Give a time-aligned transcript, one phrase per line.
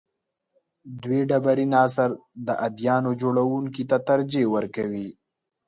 [1.01, 2.09] دوی ډبرین عصر
[2.47, 5.07] د اديانو جوړونکو ته ترجیح ورکوي.